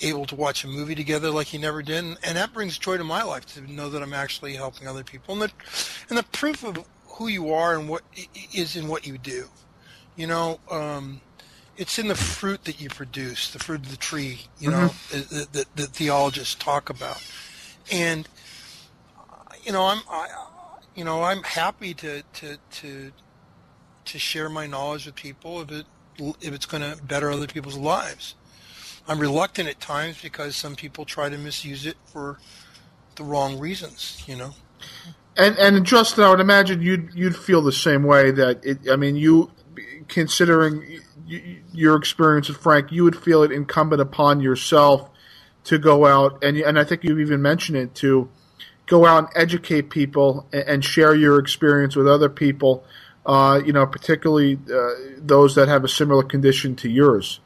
[0.00, 2.96] able to watch a movie together like he never did, and, and that brings joy
[2.98, 5.34] to my life to know that I'm actually helping other people.
[5.34, 5.52] And the,
[6.08, 8.02] and the proof of who you are and what
[8.54, 9.48] is in what you do.
[10.16, 11.20] You know, um,
[11.76, 14.46] it's in the fruit that you produce, the fruit of the tree.
[14.58, 15.36] You know, mm-hmm.
[15.36, 17.22] that, that, that, theologians talk about,
[17.92, 18.28] and
[19.62, 20.28] you know, I'm, I,
[20.94, 23.12] you know, I'm happy to to to
[24.06, 25.86] to share my knowledge with people if it
[26.40, 28.34] if it's going to better other people's lives.
[29.08, 32.38] I'm reluctant at times because some people try to misuse it for
[33.16, 34.22] the wrong reasons.
[34.26, 34.54] You know.
[35.36, 38.30] And and Justin, I would imagine you'd you'd feel the same way.
[38.30, 39.50] That it, I mean, you
[40.08, 41.00] considering
[41.72, 45.10] your experience with Frank, you would feel it incumbent upon yourself
[45.64, 48.28] to go out and and I think you've even mentioned it to
[48.86, 52.84] go out and educate people and, share your experience with other people.
[53.24, 57.40] Uh, you know, particularly uh, those that have a similar condition to yours.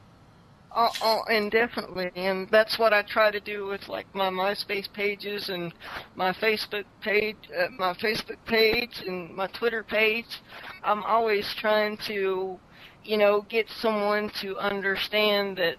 [0.73, 4.91] Oh, oh, and definitely, and that's what I try to do with like my MySpace
[4.91, 5.73] pages and
[6.15, 10.39] my Facebook page, uh, my Facebook page and my Twitter page.
[10.81, 12.57] I'm always trying to,
[13.03, 15.75] you know, get someone to understand that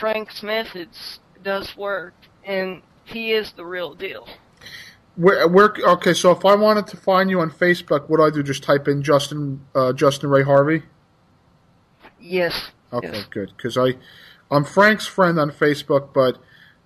[0.00, 4.26] Frank's methods does work, and he is the real deal.
[5.16, 8.30] Where, where, okay, so if I wanted to find you on Facebook, what do I
[8.30, 8.42] do?
[8.42, 10.84] Just type in Justin, uh, Justin Ray Harvey.
[12.18, 12.70] Yes.
[12.92, 13.26] Okay, yes.
[13.30, 13.52] good.
[13.56, 13.94] Because I,
[14.50, 16.38] I'm Frank's friend on Facebook, but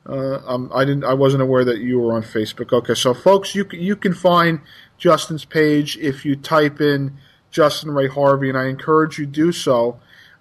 [0.08, 1.04] uh, um, I didn't.
[1.04, 2.72] I wasn't aware that you were on Facebook.
[2.72, 4.60] Okay, so folks, you you can find
[4.98, 7.16] Justin's page if you type in
[7.50, 9.98] Justin Ray Harvey, and I encourage you to do so.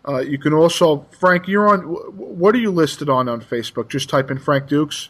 [0.07, 1.47] Uh, you can also Frank.
[1.47, 1.81] You're on.
[1.81, 3.89] What are you listed on on Facebook?
[3.89, 5.09] Just type in Frank Dux.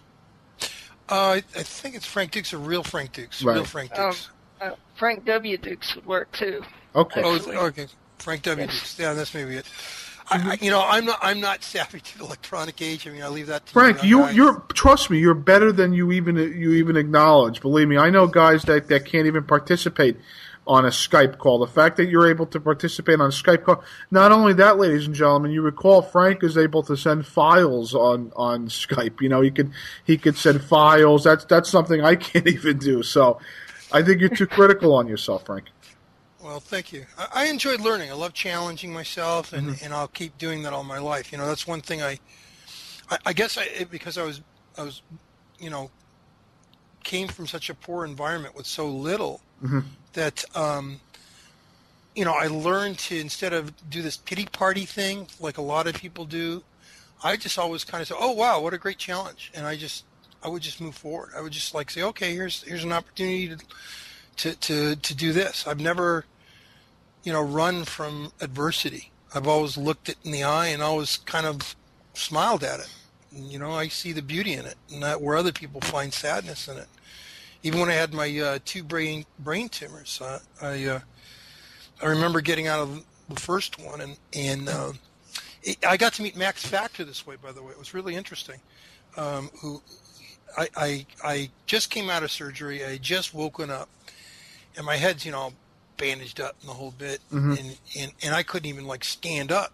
[1.07, 3.43] Uh, I think it's Frank Dux or real Frank Dux.
[3.43, 3.55] Right.
[3.55, 4.29] Real Frank Dux.
[4.61, 5.57] Um, uh, Frank W.
[5.57, 6.63] Dux would work too.
[6.95, 7.21] Okay.
[7.23, 7.87] Oh, okay.
[8.19, 8.65] Frank W.
[8.65, 8.73] Yes.
[8.73, 8.99] Dux.
[8.99, 9.65] Yeah, that's maybe it.
[10.27, 10.49] Mm-hmm.
[10.49, 11.19] I, you know, I'm not.
[11.21, 13.07] I'm not savvy to the electronic age.
[13.07, 14.03] I mean, I leave that to Frank.
[14.03, 15.19] You, you are trust me.
[15.19, 17.61] You're better than you even you even acknowledge.
[17.61, 20.17] Believe me, I know guys that that can't even participate
[20.67, 21.59] on a Skype call.
[21.59, 23.83] The fact that you're able to participate on a Skype call.
[24.09, 28.31] Not only that, ladies and gentlemen, you recall Frank is able to send files on
[28.35, 29.21] on Skype.
[29.21, 29.71] You know, he could
[30.05, 31.23] he could send files.
[31.23, 33.03] That's that's something I can't even do.
[33.03, 33.39] So,
[33.91, 35.65] I think you're too critical on yourself, Frank.
[36.45, 37.07] Well, thank you.
[37.17, 38.11] I, I enjoyed learning.
[38.11, 39.83] I love challenging myself, and, mm-hmm.
[39.83, 41.31] and I'll keep doing that all my life.
[41.31, 42.19] You know, that's one thing I,
[43.09, 44.41] I, I guess I because I was
[44.77, 45.01] I was,
[45.57, 45.89] you know,
[47.03, 49.85] came from such a poor environment with so little Mhm.
[50.13, 50.99] that um,
[52.15, 55.87] you know I learned to instead of do this pity party thing like a lot
[55.87, 56.63] of people do,
[57.23, 60.05] I just always kind of say, "Oh wow, what a great challenge," and I just
[60.43, 61.31] I would just move forward.
[61.35, 63.57] I would just like say, "Okay, here's here's an opportunity to
[64.37, 66.25] to to, to do this." I've never
[67.25, 69.11] you know run from adversity.
[69.33, 71.75] I've always looked it in the eye and always kind of
[72.13, 72.89] smiled at it.
[73.33, 76.77] You know, I see the beauty in it, not where other people find sadness in
[76.77, 76.87] it.
[77.63, 80.99] Even when I had my uh, two brain brain tumors, uh, I uh,
[82.01, 84.93] I remember getting out of the first one, and and uh,
[85.63, 87.35] it, I got to meet Max Factor this way.
[87.35, 88.61] By the way, it was really interesting.
[89.17, 89.81] Um, who
[90.57, 92.85] I, I I just came out of surgery.
[92.85, 93.89] I just woken up,
[94.77, 95.53] and my head's you know
[95.97, 97.59] bandaged up and the whole bit, Mhm.
[97.59, 99.73] and, and and I couldn't even like stand up,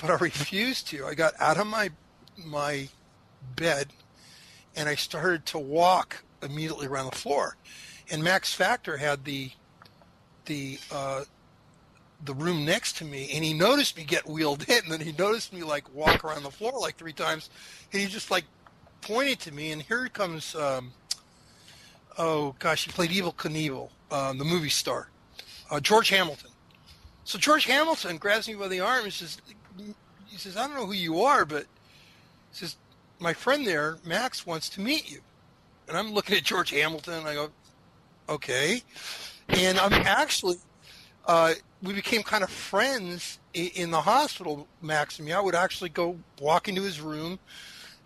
[0.00, 1.06] but I refused to.
[1.06, 1.90] I got out of my
[2.36, 2.88] my
[3.56, 3.88] bed,
[4.74, 7.56] and I started to walk immediately around the floor,
[8.10, 9.50] and Max Factor had the
[10.46, 11.24] the uh,
[12.24, 15.12] the room next to me, and he noticed me get wheeled in, and then he
[15.12, 17.50] noticed me like walk around the floor like three times,
[17.92, 18.44] and he just like
[19.02, 20.92] pointed to me, and here comes um,
[22.18, 25.08] oh gosh, he played Evel Knievel, um, the movie star,
[25.70, 26.50] uh, George Hamilton.
[27.24, 29.38] So George Hamilton grabs me by the arm and says,
[30.26, 31.62] he says, I don't know who you are, but
[32.50, 32.76] he says,
[33.20, 35.20] my friend there, Max, wants to meet you.
[35.88, 37.50] And I'm looking at George Hamilton, and I go,
[38.28, 38.82] okay.
[39.48, 40.56] And I'm actually,
[41.26, 45.32] uh, we became kind of friends i- in the hospital, Max and me.
[45.32, 47.38] I would actually go walk into his room,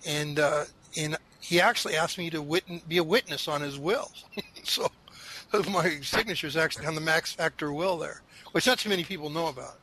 [0.06, 0.64] and uh,
[0.96, 4.12] and he actually asked me to wit- be a witness on his will.
[4.64, 4.88] so
[5.70, 9.30] my signature is actually on the Max Factor will there, which not too many people
[9.30, 9.78] know about.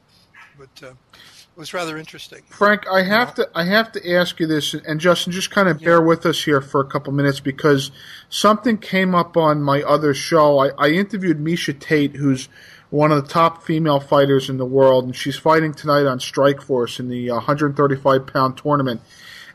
[0.58, 2.42] But uh, it was rather interesting.
[2.50, 5.80] Frank, I have to I have to ask you this, and Justin, just kind of
[5.80, 7.92] bear with us here for a couple minutes because
[8.30, 10.60] something came up on my other show.
[10.60, 12.50] I, I interviewed Miesha Tate, who's
[12.90, 17.00] one of the top female fighters in the world, and she's fighting tonight on Strikeforce
[17.00, 19.02] in the uh, 135 pound tournament.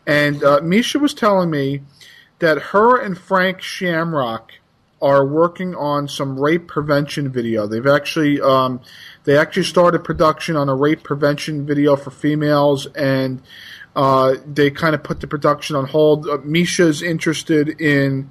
[0.06, 1.82] And uh, Miesha was telling me
[2.40, 4.52] that her and Frank Shamrock
[5.02, 7.66] are working on some rape prevention video.
[7.66, 8.80] They've actually um,
[9.24, 13.42] they actually started production on a rape prevention video for females, and
[13.96, 16.26] uh, they kind of put the production on hold.
[16.28, 18.30] Uh, Miesha's interested in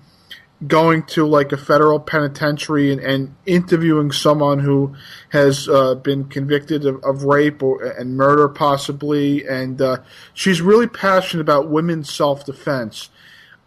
[0.67, 4.95] going to like a federal penitentiary and, and interviewing someone who
[5.29, 9.97] has uh, been convicted of, of rape or and murder possibly, and uh,
[10.33, 13.09] she's really passionate about women's self defense.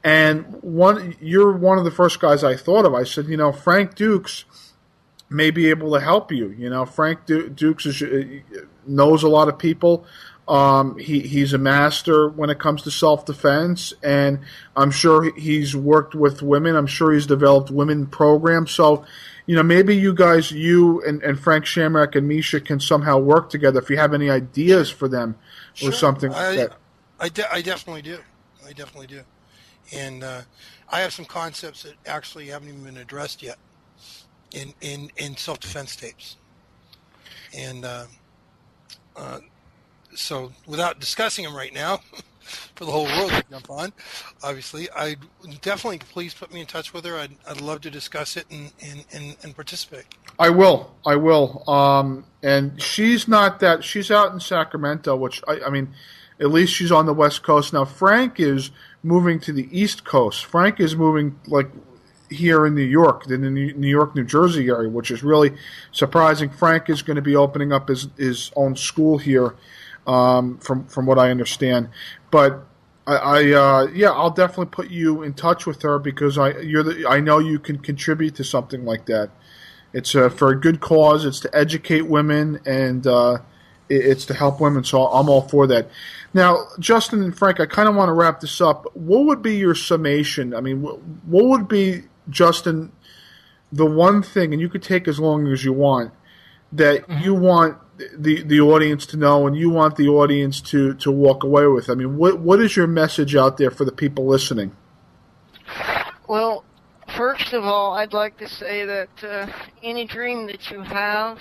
[0.05, 2.93] And one, you're one of the first guys I thought of.
[2.95, 4.45] I said, you know, Frank Dux
[5.31, 6.51] may be able to help you.
[6.51, 8.25] You know, Frank du- Dux is, uh,
[8.87, 10.05] knows a lot of people.
[10.47, 14.41] Um, he, he's a master when it comes to self defense, and
[14.77, 16.77] I'm sure he's worked with women.
[16.77, 18.71] I'm sure he's developed women programs.
[18.73, 19.07] So,
[19.47, 23.49] you know, maybe you guys, you and, and Frank Shamrock and Miesha can somehow work
[23.49, 25.37] together if you have any ideas for them
[25.77, 25.93] or Sure.
[25.93, 26.73] something I, that.
[27.19, 28.19] I, de- I definitely do.
[28.67, 29.23] I definitely do.
[29.93, 30.43] And uh,
[30.89, 33.59] I have some concepts that actually haven't even been addressed yet
[34.53, 36.37] in, in, in self defense tapes.
[37.57, 38.07] And uh,
[39.17, 39.41] uh,
[40.15, 42.01] so, without discussing them right now,
[42.75, 43.93] for the whole world to jump on,
[44.43, 45.17] obviously, I
[45.63, 47.17] definitely please put me in touch with her.
[47.17, 50.05] I'd, I'd love to discuss it and, and, and, and participate.
[50.39, 50.95] I will.
[51.07, 51.69] I will.
[51.69, 53.85] Um, and she's not that.
[53.85, 55.95] She's out in Sacramento, which I, I mean,
[56.41, 57.85] at least she's on the West Coast now.
[57.85, 58.71] Frank is
[59.05, 60.45] moving to the East Coast.
[60.45, 61.71] Frank is moving like
[62.31, 65.53] here in New York, in the New York, New Jersey area, which is really
[65.93, 66.49] surprising.
[66.49, 69.55] Frank is going to be opening up his his own school here,
[70.07, 71.91] um, from from what I understand.
[72.31, 72.67] But
[73.07, 76.83] I, I uh, yeah, I'll definitely put you in touch with her because I you're
[76.83, 79.31] the, I know you can contribute to something like that.
[79.93, 81.25] It's uh, for a good cause.
[81.25, 83.39] It's to educate women and uh,
[83.89, 84.85] it's to help women.
[84.85, 85.89] So I'm all for that.
[86.33, 88.87] Now, Justin and Frank, I kind of want to wrap this up.
[88.95, 90.55] What would be your summation?
[90.55, 92.93] I mean, what would be Justin
[93.75, 96.13] the one thing, and you could take as long as you want,
[96.73, 97.77] that you want
[98.17, 101.91] the the audience to know, and you want the audience to to walk away with?
[101.91, 104.77] I mean, what what is your message out there for the people listening?
[106.29, 106.65] Well,
[107.17, 109.47] first of all, I'd like to say that uh,
[109.83, 111.41] any dream that you have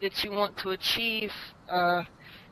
[0.00, 1.32] that you want to achieve,
[1.68, 2.04] uh,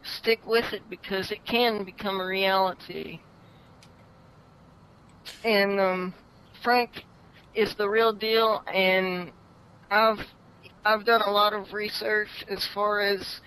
[0.03, 3.21] stick with it because it can become a reality.
[5.45, 6.15] And um,
[6.63, 7.05] Frank
[7.55, 9.33] is the real deal, and
[9.91, 10.27] I've
[10.85, 13.41] I've done a lot of research as far as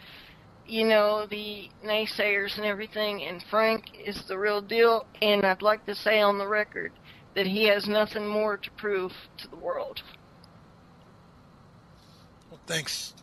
[0.65, 5.05] you know the naysayers and everything, and Frank is the real deal.
[5.22, 6.93] And I'd like to say on the record
[7.36, 10.01] that he has nothing more to prove to the world.
[12.49, 13.13] Well, thanks,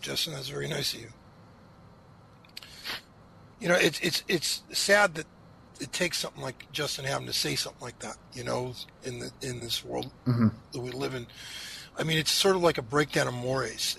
[0.00, 0.34] Justin.
[0.34, 1.08] That's very nice of you.
[3.62, 5.26] You know, it's it's it's sad that
[5.80, 8.16] it takes something like Justin having to say something like that.
[8.34, 10.48] You know, in the in this world mm-hmm.
[10.72, 11.26] that we live in.
[11.98, 13.96] I mean, it's sort of like a breakdown of mores.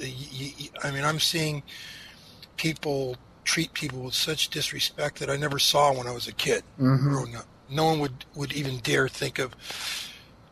[0.83, 1.63] I mean, I'm seeing
[2.57, 6.63] people treat people with such disrespect that I never saw when I was a kid
[6.79, 7.09] mm-hmm.
[7.09, 7.45] growing up.
[7.69, 9.55] No one would, would even dare think of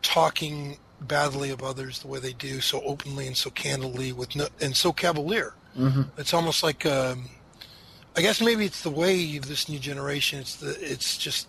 [0.01, 4.47] talking badly of others the way they do, so openly and so candidly, with no,
[4.61, 5.53] and so cavalier.
[5.77, 6.03] Mm-hmm.
[6.17, 7.29] It's almost like, um,
[8.15, 10.39] I guess maybe it's the way of this new generation.
[10.39, 11.47] It's the, it's just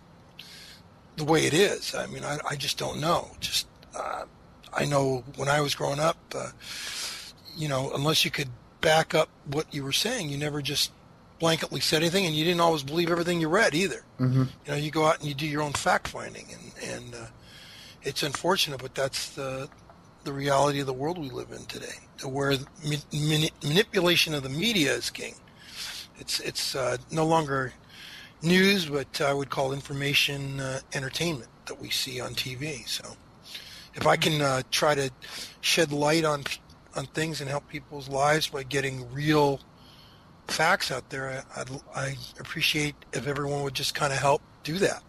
[1.16, 1.94] the way it is.
[1.94, 3.30] I mean, I, I just don't know.
[3.40, 4.24] Just, uh,
[4.72, 6.50] I know when I was growing up, uh,
[7.56, 8.48] you know, unless you could
[8.80, 10.92] back up what you were saying, you never just
[11.40, 14.04] blanketly said anything, and you didn't always believe everything you read either.
[14.20, 14.44] Mm-hmm.
[14.64, 17.26] You know, you go out and you do your own fact finding, and and uh,
[18.02, 19.68] it's unfortunate, but that's the
[20.24, 22.54] the reality of the world we live in today, where
[23.12, 25.34] mani- manipulation of the media is king.
[26.22, 27.72] It's it's uh, no longer
[28.42, 32.86] news, but I would call information uh, entertainment that we see on TV.
[32.86, 33.16] So,
[33.94, 35.10] if I can uh, try to
[35.60, 36.44] shed light on
[36.94, 39.60] on things and help people's lives by getting real
[40.46, 44.78] facts out there, I, I'd, I appreciate if everyone would just kind of help do
[44.78, 45.02] that.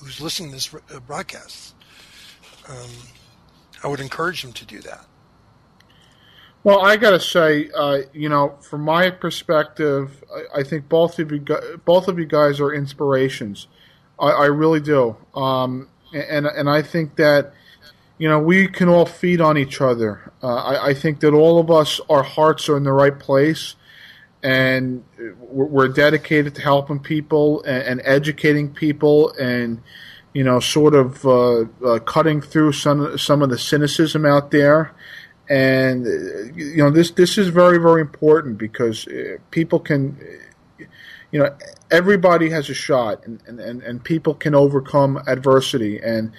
[0.00, 1.74] Who's listening to this uh, broadcast?
[2.68, 2.90] Um,
[3.82, 5.06] I would encourage them to do that.
[6.64, 11.18] Well, I got to say, uh, you know, from my perspective, I, I, think both
[11.18, 11.44] of you,
[11.84, 13.66] both of you guys are inspirations.
[14.18, 17.52] I, I really do, um, and and I think that,
[18.16, 20.32] you know, we can all feed on each other.
[20.40, 23.74] Uh, I, I think that all of us, our hearts are in the right place
[24.42, 25.04] and
[25.40, 29.80] we're dedicated to helping people and, and educating people and
[30.32, 34.92] you know sort of uh, uh, cutting through some some of the cynicism out there
[35.48, 36.06] and
[36.54, 40.16] you know this this is very very important because uh, people can
[41.30, 41.54] you know
[41.90, 46.32] everybody has a shot and, and, and people can overcome adversity and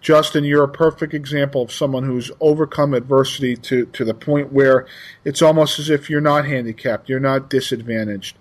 [0.00, 4.86] Justin, you're a perfect example of someone who's overcome adversity to, to the point where
[5.24, 8.36] it's almost as if you're not handicapped, you're not disadvantaged,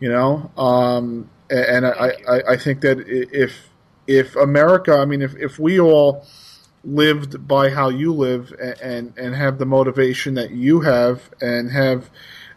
[0.00, 0.50] you know.
[0.56, 3.68] Um, and I, I, I think that if
[4.06, 6.26] if America, I mean, if, if we all
[6.84, 8.52] lived by how you live
[8.82, 12.10] and and have the motivation that you have and have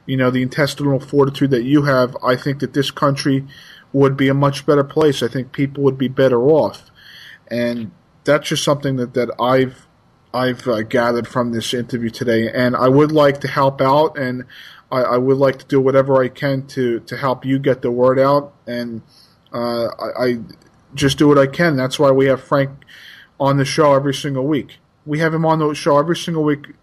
[0.06, 3.46] you know the intestinal fortitude that you have, I think that this country
[3.94, 5.24] would be a much better place.
[5.24, 6.92] I think people would be better off.
[7.50, 7.92] And
[8.26, 9.88] that's just something that, that I've
[10.34, 14.44] I've uh, gathered from this interview today, and I would like to help out, and
[14.92, 17.92] I, I, would like to do whatever I can to to help you get the
[17.92, 19.02] word out, and
[19.54, 20.40] uh, I, I,
[20.94, 21.78] just do what I can.
[21.78, 22.72] That's why we have Frank
[23.40, 24.78] on the show every single week.
[25.06, 26.74] We have him on the show every single week,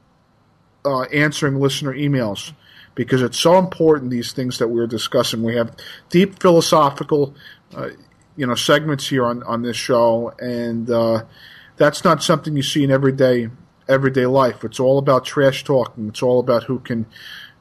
[0.84, 2.52] uh, answering listener emails
[2.94, 4.10] because it's so important.
[4.10, 5.74] These things that we're discussing, we have
[6.10, 7.34] deep philosophical
[7.74, 7.90] uh,
[8.36, 11.24] you know segments here on on this show, and uh,
[11.76, 13.48] that's not something you see in everyday
[13.88, 14.64] everyday life.
[14.64, 16.08] It's all about trash talking.
[16.08, 17.06] It's all about who can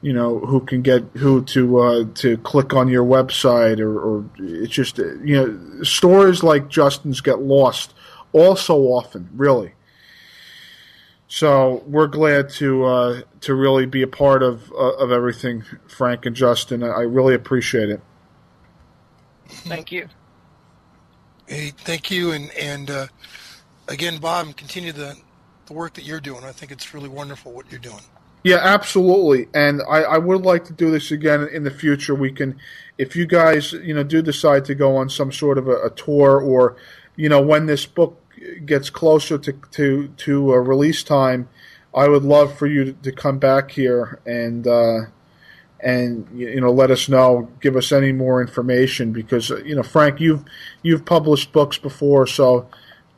[0.00, 4.24] you know who can get who to uh, to click on your website or, or,
[4.38, 7.94] it's just you know stories like Justin's get lost
[8.32, 9.72] all so often really
[11.28, 16.26] so we're glad to uh, to really be a part of uh, of everything Frank
[16.26, 18.00] and Justin I really appreciate it
[19.48, 20.08] thank you
[21.52, 23.06] Hey, thank you, and and uh,
[23.86, 25.16] again, Bob, continue the
[25.66, 26.44] the work that you're doing.
[26.44, 28.00] I think it's really wonderful what you're doing.
[28.42, 32.14] Yeah, absolutely, and I, I would like to do this again in the future.
[32.14, 32.58] We can,
[32.96, 35.90] if you guys, you know, do decide to go on some sort of a, a
[35.90, 36.76] tour, or
[37.16, 38.18] you know, when this book
[38.64, 41.48] gets closer to to to release time,
[41.94, 44.66] I would love for you to, to come back here and.
[44.66, 45.00] Uh,
[45.82, 49.82] and you know let us know give us any more information because uh, you know
[49.82, 50.44] Frank you've
[50.82, 52.68] you've published books before so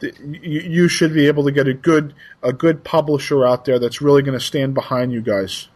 [0.01, 3.79] th- you, you should be able to get a good a good publisher out there
[3.79, 5.69] that's really going to stand behind you guys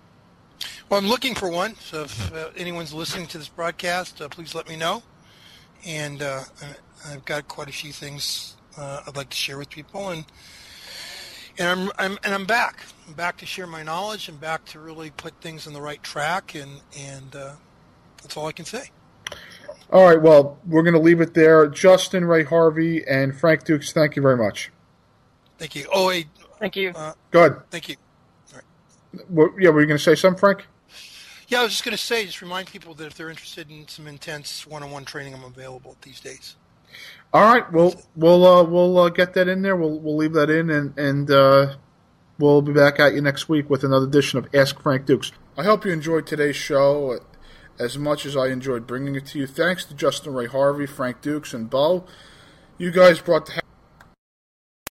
[0.89, 4.55] well I'm looking for one so if uh, anyone's listening to this broadcast uh, please
[4.55, 5.03] let me know
[5.87, 6.45] and uh,
[7.07, 10.25] I've got quite a few things uh, I'd like to share with people and
[11.59, 12.85] and I'm, I'm and I'm back.
[13.07, 16.03] I'm back to share my knowledge and back to really put things on the right
[16.03, 17.53] track, and and uh,
[18.23, 18.91] that's all I can say.
[19.91, 21.67] All right, well, we're going to leave it there.
[21.67, 24.71] Justin Ray Harvey and Frank Dux, thank you very much.
[25.57, 25.87] Thank you.
[25.91, 26.27] Oh, wait.
[26.59, 26.91] Thank you.
[26.91, 27.57] Uh, Good.
[27.71, 27.97] Thank you.
[28.53, 28.61] All
[29.47, 29.51] right.
[29.59, 30.67] yeah, were you going to say something, Frank?
[31.49, 33.89] Yeah, I was just going to say, just remind people that if they're interested in
[33.89, 36.57] some intense one-on-one training, I'm available these days.
[37.33, 39.77] All right, well, we'll uh, we'll uh, get that in there.
[39.77, 41.75] We'll we'll leave that in, and and uh,
[42.39, 45.31] we'll be back at you next week with another edition of Ask Frank Dux.
[45.57, 47.21] I hope you enjoyed today's show
[47.79, 49.47] as much as I enjoyed bringing it to you.
[49.47, 52.05] Thanks to Justin Ray Harvey, Frank Dux, and Bo.
[52.79, 53.61] You guys brought the